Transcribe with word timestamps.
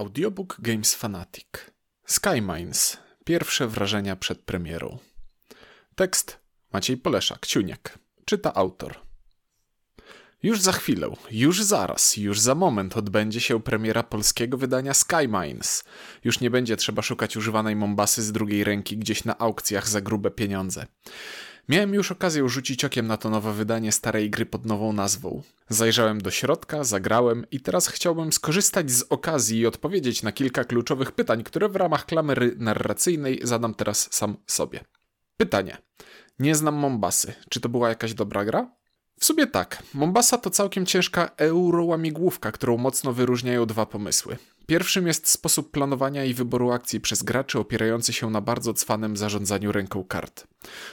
Audiobook 0.00 0.56
Games 0.58 0.94
Fanatic. 0.94 1.46
Skymines. 2.06 2.98
Pierwsze 3.24 3.66
wrażenia 3.66 4.16
przed 4.16 4.42
premierą. 4.42 4.98
Tekst 5.94 6.40
Maciej 6.72 6.96
Poleszak, 6.96 7.46
Ciuniek. 7.46 7.98
Czyta 8.24 8.54
autor. 8.54 9.00
Już 10.42 10.60
za 10.60 10.72
chwilę, 10.72 11.10
już 11.30 11.62
zaraz, 11.62 12.16
już 12.16 12.40
za 12.40 12.54
moment 12.54 12.96
odbędzie 12.96 13.40
się 13.40 13.62
premiera 13.62 14.02
polskiego 14.02 14.56
wydania 14.56 14.94
Skymines. 14.94 15.84
Już 16.24 16.40
nie 16.40 16.50
będzie 16.50 16.76
trzeba 16.76 17.02
szukać 17.02 17.36
używanej 17.36 17.76
Mombasy 17.76 18.22
z 18.22 18.32
drugiej 18.32 18.64
ręki 18.64 18.96
gdzieś 18.96 19.24
na 19.24 19.38
aukcjach 19.38 19.88
za 19.88 20.00
grube 20.00 20.30
pieniądze. 20.30 20.86
Miałem 21.70 21.94
już 21.94 22.12
okazję 22.12 22.48
rzucić 22.48 22.84
okiem 22.84 23.06
na 23.06 23.16
to 23.16 23.30
nowe 23.30 23.52
wydanie 23.52 23.92
starej 23.92 24.30
gry 24.30 24.46
pod 24.46 24.66
nową 24.66 24.92
nazwą. 24.92 25.42
Zajrzałem 25.68 26.20
do 26.20 26.30
środka, 26.30 26.84
zagrałem 26.84 27.46
i 27.50 27.60
teraz 27.60 27.88
chciałbym 27.88 28.32
skorzystać 28.32 28.90
z 28.90 29.02
okazji 29.02 29.58
i 29.58 29.66
odpowiedzieć 29.66 30.22
na 30.22 30.32
kilka 30.32 30.64
kluczowych 30.64 31.12
pytań, 31.12 31.44
które 31.44 31.68
w 31.68 31.76
ramach 31.76 32.06
klamery 32.06 32.54
narracyjnej 32.58 33.40
zadam 33.42 33.74
teraz 33.74 34.08
sam 34.12 34.36
sobie. 34.46 34.80
Pytanie. 35.36 35.76
Nie 36.38 36.54
znam 36.54 36.74
Mombasy. 36.74 37.32
Czy 37.48 37.60
to 37.60 37.68
była 37.68 37.88
jakaś 37.88 38.14
dobra 38.14 38.44
gra? 38.44 38.70
W 39.20 39.24
sumie 39.24 39.46
tak. 39.46 39.82
Mombasa 39.94 40.38
to 40.38 40.50
całkiem 40.50 40.86
ciężka 40.86 41.30
eurołamigłówka, 41.36 42.52
którą 42.52 42.76
mocno 42.76 43.12
wyróżniają 43.12 43.66
dwa 43.66 43.86
pomysły. 43.86 44.36
Pierwszym 44.70 45.06
jest 45.06 45.28
sposób 45.28 45.70
planowania 45.70 46.24
i 46.24 46.34
wyboru 46.34 46.70
akcji 46.70 47.00
przez 47.00 47.22
graczy 47.22 47.58
opierający 47.58 48.12
się 48.12 48.30
na 48.30 48.40
bardzo 48.40 48.74
cwanym 48.74 49.16
zarządzaniu 49.16 49.72
ręką 49.72 50.04
kart. 50.04 50.46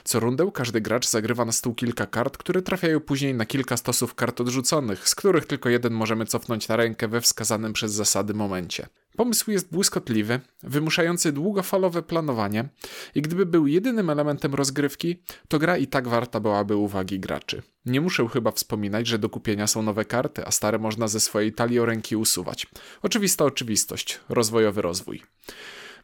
Co 0.04 0.20
rundę 0.20 0.52
każdy 0.54 0.82
gracz 0.82 1.08
zagrywa 1.08 1.46
na 1.46 1.52
stół 1.52 1.76
kilka 1.76 2.06
kart, 2.06 2.38
które 2.38 2.62
trafiają 2.62 3.00
później 3.00 3.34
na 3.34 3.46
kilka 3.46 3.78
stosów 3.78 4.16
kart 4.16 4.42
odrzuconych, 4.42 5.10
z 5.10 5.16
których 5.16 5.46
tylko 5.46 5.70
jeden 5.70 5.94
możemy 5.94 6.26
cofnąć 6.26 6.68
na 6.68 6.76
rękę 6.76 7.08
we 7.08 7.22
wskazanym 7.22 7.74
przez 7.74 7.92
zasady 7.94 8.34
momencie. 8.34 8.88
Pomysł 9.18 9.52
jest 9.52 9.72
błyskotliwy, 9.72 10.40
wymuszający 10.64 11.32
długofalowe 11.32 12.04
planowanie 12.04 12.70
i 13.16 13.22
gdyby 13.22 13.46
był 13.46 13.68
jedynym 13.68 14.10
elementem 14.10 14.56
rozgrywki, 14.56 15.24
to 15.48 15.60
gra 15.60 15.78
i 15.78 15.88
tak 15.88 16.08
warta 16.08 16.40
byłaby 16.40 16.76
uwagi 16.76 17.20
graczy. 17.20 17.62
Nie 17.86 18.02
muszę 18.02 18.28
chyba 18.28 18.52
wspominać, 18.52 19.08
że 19.08 19.20
do 19.20 19.30
kupienia 19.30 19.68
są 19.68 19.82
nowe 19.82 20.06
karty, 20.06 20.46
a 20.46 20.52
stare 20.52 20.80
można 20.80 21.08
ze 21.08 21.20
swojej 21.20 21.54
talii 21.54 21.80
ręki 21.80 22.16
usuwać. 22.16 22.68
Oczywista 23.02 23.46
oczywistość, 23.46 24.20
rozwojowy 24.30 24.82
rozwój. 24.82 25.24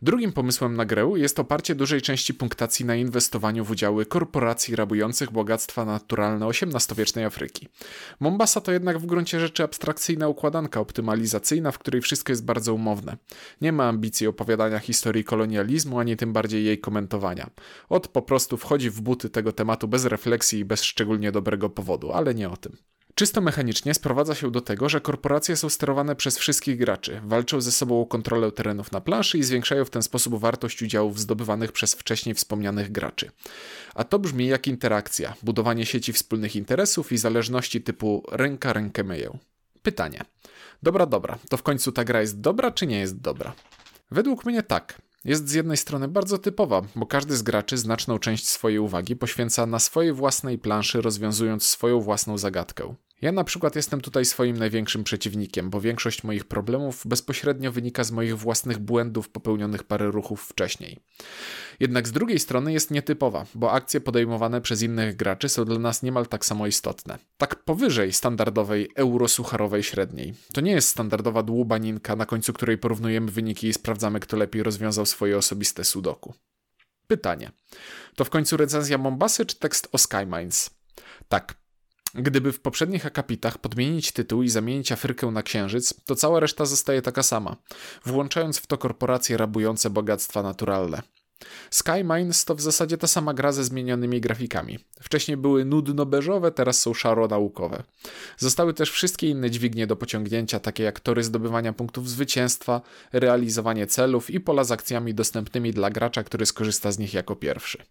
Drugim 0.04 0.34
pomysłem 0.34 0.76
na 0.76 0.86
grę 0.86 1.12
jest 1.16 1.40
oparcie 1.40 1.76
dużej 1.76 2.02
części 2.02 2.34
punktacji 2.34 2.86
na 2.86 2.96
inwestowaniu 2.96 3.66
w 3.66 3.72
udziały 3.72 4.06
korporacji 4.06 4.76
rabujących 4.76 5.32
bogactwa 5.32 5.86
naturalne 5.86 6.48
XVIII-wiecznej 6.48 7.26
Afryki. 7.26 7.68
Mombasa 8.20 8.62
to 8.62 8.72
jednak 8.72 9.00
w 9.00 9.06
gruncie 9.06 9.40
rzeczy 9.40 9.64
abstrakcyjna 9.64 10.28
układanka 10.28 10.80
optymalizacyjna, 10.80 11.72
w 11.72 11.80
której 11.80 12.02
wszystko 12.02 12.32
jest 12.32 12.46
bardzo 12.46 12.74
umowne. 12.74 13.18
Nie 13.62 13.72
ma 13.72 13.88
ambicji 13.88 14.28
opowiadania 14.28 14.80
historii 14.80 15.24
kolonializmu, 15.24 16.00
ani 16.00 16.18
tym 16.18 16.34
bardziej 16.34 16.66
jej 16.66 16.80
komentowania. 16.80 17.50
Od 17.90 18.08
po 18.08 18.22
prostu 18.22 18.58
wchodzi 18.58 18.90
w 18.90 19.02
buty 19.02 19.30
tego 19.30 19.52
tematu 19.52 19.88
bez 19.88 20.06
refleksji 20.06 20.60
i 20.60 20.66
bez 20.66 20.84
szczególnie 20.84 21.32
dobrego 21.32 21.70
powodu, 21.70 22.12
ale 22.12 22.36
nie 22.36 22.50
o 22.50 22.58
tym. 22.58 22.78
Czysto 23.24 23.42
mechanicznie 23.42 23.94
sprowadza 23.94 24.36
się 24.36 24.52
do 24.52 24.62
tego, 24.62 24.90
że 24.90 25.02
korporacje 25.02 25.56
są 25.56 25.70
sterowane 25.70 26.16
przez 26.16 26.38
wszystkich 26.38 26.78
graczy, 26.78 27.22
walczą 27.26 27.62
ze 27.62 27.72
sobą 27.72 28.02
o 28.02 28.06
kontrolę 28.06 28.52
terenów 28.52 28.92
na 28.92 29.02
planszy 29.02 29.38
i 29.38 29.44
zwiększają 29.44 29.86
w 29.86 29.90
ten 29.90 30.02
sposób 30.02 30.40
wartość 30.40 30.82
udziałów 30.82 31.20
zdobywanych 31.20 31.72
przez 31.72 31.94
wcześniej 31.94 32.36
wspomnianych 32.36 32.92
graczy. 32.92 33.32
A 33.96 34.04
to 34.04 34.20
brzmi 34.20 34.48
jak 34.48 34.68
interakcja, 34.68 35.34
budowanie 35.44 35.86
sieci 35.86 36.14
wspólnych 36.14 36.56
interesów 36.56 37.12
i 37.12 37.18
zależności 37.18 37.82
typu 37.82 38.24
ręka 38.32 38.74
rękę 38.74 39.04
myję. 39.04 39.38
Pytanie. 39.84 40.22
Dobra, 40.84 41.06
dobra, 41.06 41.40
to 41.50 41.58
w 41.58 41.64
końcu 41.64 41.92
ta 41.92 42.04
gra 42.04 42.22
jest 42.22 42.42
dobra 42.42 42.72
czy 42.72 42.88
nie 42.88 43.00
jest 43.00 43.22
dobra? 43.22 43.54
Według 44.12 44.46
mnie 44.46 44.64
tak. 44.64 45.02
Jest 45.26 45.50
z 45.50 45.54
jednej 45.54 45.78
strony 45.78 46.08
bardzo 46.08 46.38
typowa, 46.38 46.82
bo 46.96 47.06
każdy 47.06 47.38
z 47.38 47.42
graczy 47.42 47.78
znaczną 47.78 48.20
część 48.20 48.48
swojej 48.48 48.80
uwagi 48.80 49.16
poświęca 49.16 49.66
na 49.66 49.80
swojej 49.80 50.14
własnej 50.14 50.58
planszy, 50.58 51.02
rozwiązując 51.02 51.66
swoją 51.66 52.00
własną 52.02 52.38
zagadkę. 52.38 52.96
Ja 53.24 53.32
na 53.32 53.44
przykład 53.44 53.76
jestem 53.76 54.02
tutaj 54.02 54.26
swoim 54.26 54.58
największym 54.58 55.04
przeciwnikiem, 55.04 55.70
bo 55.70 55.82
większość 55.82 56.24
moich 56.24 56.46
problemów 56.46 57.08
bezpośrednio 57.08 57.72
wynika 57.72 58.04
z 58.04 58.12
moich 58.12 58.38
własnych 58.38 58.80
błędów 58.80 59.30
popełnionych 59.30 59.84
parę 59.84 60.12
ruchów 60.12 60.42
wcześniej. 60.42 61.00
Jednak 61.80 62.08
z 62.08 62.12
drugiej 62.12 62.40
strony 62.40 62.74
jest 62.74 62.92
nietypowa, 62.92 63.46
bo 63.56 63.72
akcje 63.72 64.02
podejmowane 64.02 64.62
przez 64.62 64.82
innych 64.82 65.16
graczy 65.16 65.50
są 65.50 65.66
dla 65.66 65.80
nas 65.80 66.04
niemal 66.04 66.28
tak 66.28 66.46
samo 66.46 66.68
istotne. 66.68 67.18
Tak 67.38 67.64
powyżej 67.64 68.14
standardowej 68.14 68.90
eurosucharowej 68.96 69.84
średniej. 69.84 70.34
To 70.54 70.62
nie 70.62 70.72
jest 70.72 70.88
standardowa 70.88 71.44
dłubaninka, 71.44 72.16
na 72.16 72.26
końcu 72.26 72.54
której 72.54 72.78
porównujemy 72.78 73.32
wyniki 73.32 73.68
i 73.68 73.74
sprawdzamy, 73.74 74.20
kto 74.20 74.38
lepiej 74.38 74.64
rozwiązał 74.64 75.06
swoje 75.06 75.38
osobiste 75.38 75.84
sudoku. 75.84 76.34
Pytanie. 77.08 77.52
To 78.16 78.26
w 78.26 78.30
końcu 78.30 78.58
recenzja 78.58 78.98
Mombasy 78.98 79.46
czy 79.46 79.60
tekst 79.60 79.88
o 79.92 79.98
Skymines? 79.98 80.70
Tak, 81.30 81.63
Gdyby 82.14 82.52
w 82.52 82.60
poprzednich 82.60 83.06
akapitach 83.06 83.58
podmienić 83.58 84.12
tytuł 84.12 84.44
i 84.44 84.50
zamienić 84.50 84.92
Afrykę 84.92 85.28
na 85.28 85.44
księżyc, 85.44 85.94
to 86.06 86.16
cała 86.16 86.40
reszta 86.40 86.66
zostaje 86.66 87.02
taka 87.02 87.24
sama, 87.24 87.56
włączając 88.06 88.58
w 88.58 88.68
to 88.68 88.78
korporacje 88.78 89.38
rabujące 89.38 89.90
bogactwa 89.90 90.44
naturalne. 90.44 91.02
Sky 91.70 92.04
Mines 92.04 92.46
to 92.46 92.56
w 92.56 92.62
zasadzie 92.62 92.98
ta 92.98 93.08
sama 93.08 93.34
gra 93.34 93.52
ze 93.52 93.64
zmienionymi 93.64 94.22
grafikami. 94.22 94.80
Wcześniej 95.02 95.38
były 95.38 95.66
nudno-beżowe, 95.66 96.52
teraz 96.52 96.82
są 96.82 96.94
szaro-naukowe. 96.94 97.84
Zostały 98.38 98.74
też 98.74 98.92
wszystkie 98.92 99.30
inne 99.30 99.52
dźwignie 99.52 99.88
do 99.88 99.96
pociągnięcia, 99.96 100.60
takie 100.60 100.84
jak 100.84 101.00
tory 101.00 101.24
zdobywania 101.24 101.74
punktów 101.74 102.10
zwycięstwa, 102.10 102.82
realizowanie 103.14 103.88
celów 103.88 104.30
i 104.30 104.40
pola 104.40 104.64
z 104.64 104.72
akcjami 104.72 105.14
dostępnymi 105.14 105.74
dla 105.74 105.90
gracza, 105.90 106.24
który 106.24 106.46
skorzysta 106.46 106.92
z 106.92 107.00
nich 107.00 107.14
jako 107.14 107.36
pierwszy. 107.36 107.84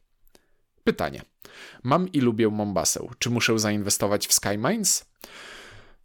Pytanie. 0.84 1.22
Mam 1.82 2.12
i 2.12 2.20
lubię 2.20 2.48
Mombasę. 2.48 3.08
Czy 3.18 3.30
muszę 3.30 3.58
zainwestować 3.58 4.26
w 4.26 4.32
Sky 4.32 4.58
Mines? 4.58 5.04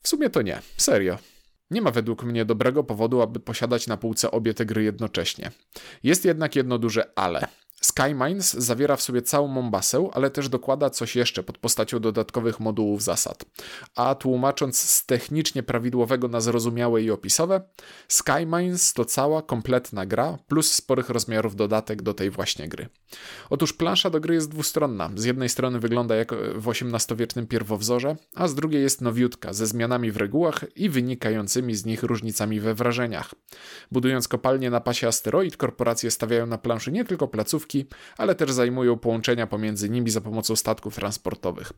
W 0.02 0.08
sumie 0.08 0.30
to 0.30 0.42
nie. 0.42 0.62
Serio. 0.78 1.18
Nie 1.72 1.82
ma 1.82 1.92
według 1.92 2.24
mnie 2.24 2.46
dobrego 2.46 2.84
powodu, 2.84 3.22
aby 3.22 3.40
posiadać 3.40 3.88
na 3.88 3.98
półce 3.98 4.32
obie 4.32 4.54
te 4.54 4.66
gry 4.66 4.84
jednocześnie. 4.84 5.52
Jest 6.04 6.26
jednak 6.26 6.56
jedno 6.56 6.78
duże 6.78 7.12
ale. 7.16 7.48
Skymines 7.82 8.54
zawiera 8.54 8.96
w 8.96 9.02
sobie 9.02 9.22
całą 9.22 9.48
Mombasę, 9.48 10.10
ale 10.14 10.30
też 10.30 10.50
dokłada 10.50 10.90
coś 10.90 11.16
jeszcze 11.16 11.44
pod 11.44 11.58
postacią 11.58 12.00
dodatkowych 12.00 12.60
modułów 12.60 13.04
zasad. 13.04 13.46
A 13.96 14.16
tłumacząc 14.16 14.80
z 14.80 15.06
technicznie 15.06 15.64
prawidłowego 15.64 16.28
na 16.28 16.42
zrozumiałe 16.42 17.02
i 17.02 17.12
opisowe, 17.12 17.62
Skymines 18.08 18.94
to 18.94 19.06
cała 19.06 19.42
kompletna 19.42 20.06
gra 20.06 20.38
plus 20.48 20.72
sporych 20.72 21.10
rozmiarów 21.10 21.56
dodatek 21.56 22.02
do 22.02 22.14
tej 22.14 22.30
właśnie 22.30 22.68
gry. 22.68 22.90
Otóż 23.50 23.74
plansza 23.74 24.10
do 24.10 24.20
gry 24.20 24.36
jest 24.36 24.52
dwustronna. 24.52 25.10
Z 25.16 25.24
jednej 25.24 25.50
strony 25.50 25.80
wygląda 25.80 26.16
jak 26.16 26.34
w 26.56 26.70
XVIII-wiecznym 26.70 27.48
pierwowzorze, 27.48 28.16
a 28.36 28.48
z 28.48 28.56
drugiej 28.56 28.82
jest 28.82 29.02
nowiutka, 29.02 29.54
ze 29.54 29.68
zmianami 29.68 30.12
w 30.12 30.18
regułach 30.18 30.66
i 30.76 30.90
wynikającymi 30.90 31.76
z 31.76 31.86
nich 31.86 32.04
różnicami 32.04 32.60
we 32.60 32.74
wrażeniach. 32.74 33.34
Budując 33.92 34.28
kopalnię 34.28 34.70
na 34.70 34.82
pasie 34.82 35.08
asteroid, 35.08 35.58
korporacje 35.58 36.12
stawiają 36.12 36.46
na 36.46 36.58
planszy 36.58 36.92
nie 36.92 37.06
tylko 37.06 37.28
placówki, 37.28 37.67
ale 38.18 38.36
też 38.36 38.52
zajmują 38.52 38.98
połączenia 38.98 39.48
pomiędzy 39.48 39.90
nimi 39.90 40.10
za 40.10 40.22
pomocą 40.22 40.56
statków 40.56 40.96
transportowych. 40.96 41.72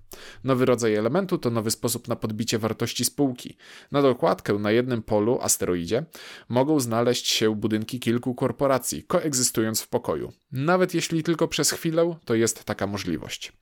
Nowy 0.43 0.65
rodzaj 0.65 0.95
elementu 0.95 1.37
to 1.37 1.49
nowy 1.49 1.71
sposób 1.71 2.07
na 2.07 2.15
podbicie 2.15 2.59
wartości 2.59 3.05
spółki. 3.05 3.57
Na 3.91 4.01
dokładkę 4.01 4.53
na 4.53 4.71
jednym 4.71 5.03
polu, 5.03 5.39
asteroidzie, 5.41 6.05
mogą 6.49 6.79
znaleźć 6.79 7.27
się 7.27 7.55
budynki 7.55 7.99
kilku 7.99 8.35
korporacji, 8.35 9.03
koegzystując 9.03 9.81
w 9.81 9.87
pokoju. 9.87 10.33
Nawet 10.51 10.93
jeśli 10.93 11.23
tylko 11.23 11.47
przez 11.47 11.71
chwilę, 11.71 12.15
to 12.25 12.35
jest 12.35 12.63
taka 12.63 12.87
możliwość. 12.87 13.53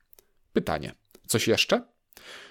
Pytanie. 0.53 0.95
Coś 1.27 1.47
jeszcze? 1.47 1.87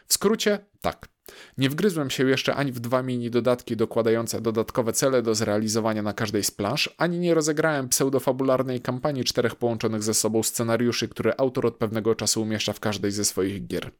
W 0.06 0.14
skrócie, 0.14 0.58
tak. 0.80 1.15
Nie 1.58 1.70
wgryzłem 1.70 2.10
się 2.10 2.28
jeszcze 2.28 2.54
ani 2.54 2.72
w 2.72 2.80
dwa 2.80 3.02
mini 3.02 3.30
dodatki 3.30 3.76
dokładające 3.76 4.40
dodatkowe 4.40 4.92
cele 4.92 5.22
do 5.22 5.34
zrealizowania 5.34 6.02
na 6.02 6.12
każdej 6.12 6.44
z 6.44 6.50
plansz, 6.50 6.94
ani 6.98 7.18
nie 7.18 7.34
rozegrałem 7.34 7.88
pseudofabularnej 7.88 8.80
kampanii 8.80 9.24
czterech 9.24 9.54
połączonych 9.54 10.02
ze 10.02 10.14
sobą 10.14 10.42
scenariuszy, 10.42 11.08
które 11.08 11.40
autor 11.40 11.66
od 11.66 11.76
pewnego 11.76 12.14
czasu 12.14 12.42
umieszcza 12.42 12.72
w 12.72 12.80
każdej 12.80 13.10
ze 13.10 13.24
swoich 13.24 13.66
gier. 13.66 13.90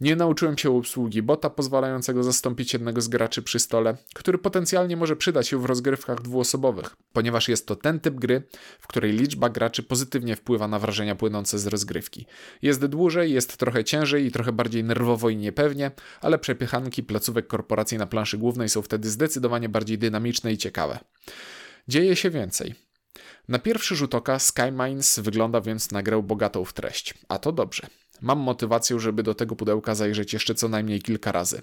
Nie 0.00 0.16
nauczyłem 0.16 0.58
się 0.58 0.76
obsługi 0.76 1.22
bota 1.22 1.50
pozwalającego 1.50 2.22
zastąpić 2.22 2.72
jednego 2.72 3.00
z 3.00 3.08
graczy 3.08 3.42
przy 3.42 3.58
stole, 3.58 3.96
który 4.14 4.38
potencjalnie 4.38 4.96
może 4.96 5.16
przydać 5.16 5.48
się 5.48 5.58
w 5.58 5.64
rozgrywkach 5.64 6.22
dwuosobowych, 6.22 6.96
ponieważ 7.12 7.48
jest 7.48 7.66
to 7.66 7.76
ten 7.76 8.00
typ 8.00 8.14
gry, 8.14 8.42
w 8.80 8.86
której 8.86 9.12
liczba 9.12 9.48
graczy 9.48 9.82
pozytywnie 9.82 10.36
wpływa 10.36 10.68
na 10.68 10.78
wrażenia 10.78 11.14
płynące 11.14 11.58
z 11.58 11.66
rozgrywki. 11.66 12.26
Jest 12.62 12.86
dłużej, 12.86 13.32
jest 13.32 13.56
trochę 13.56 13.84
ciężej 13.84 14.26
i 14.26 14.30
trochę 14.30 14.52
bardziej 14.52 14.84
nerwowo 14.84 15.30
i 15.30 15.36
niepewnie, 15.36 15.90
ale 16.20 16.38
przepychanki 16.38 17.02
placówek 17.02 17.46
korporacji 17.46 17.98
na 17.98 18.06
planszy 18.06 18.38
głównej 18.38 18.68
są 18.68 18.82
wtedy 18.82 19.10
zdecydowanie 19.10 19.68
bardziej 19.68 19.98
dynamiczne 19.98 20.52
i 20.52 20.58
ciekawe. 20.58 20.98
Dzieje 21.88 22.16
się 22.16 22.30
więcej. 22.30 22.74
Na 23.48 23.58
pierwszy 23.58 23.96
rzut 23.96 24.14
oka 24.14 24.38
Skymines 24.38 25.18
wygląda 25.18 25.60
więc 25.60 25.90
na 25.90 26.02
grę 26.02 26.22
bogatą 26.22 26.64
w 26.64 26.72
treść, 26.72 27.14
a 27.28 27.38
to 27.38 27.52
dobrze. 27.52 27.86
Mam 28.20 28.38
motywację, 28.38 29.00
żeby 29.00 29.22
do 29.22 29.34
tego 29.34 29.56
pudełka 29.56 29.94
zajrzeć 29.94 30.32
jeszcze 30.32 30.54
co 30.54 30.68
najmniej 30.68 31.02
kilka 31.02 31.32
razy. 31.32 31.62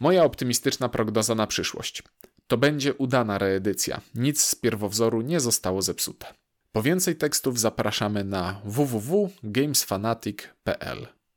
Moja 0.00 0.24
optymistyczna 0.24 0.88
prognoza 0.88 1.34
na 1.34 1.46
przyszłość. 1.46 2.02
To 2.46 2.56
będzie 2.56 2.94
udana 2.94 3.38
reedycja. 3.38 4.00
Nic 4.14 4.44
z 4.44 4.54
pierwowzoru 4.54 5.20
nie 5.20 5.40
zostało 5.40 5.82
zepsute. 5.82 6.26
Po 6.72 6.82
więcej 6.82 7.16
tekstów 7.16 7.60
zapraszamy 7.60 8.24
na 8.24 8.60
www.gamesfanatic.pl. 8.64 11.15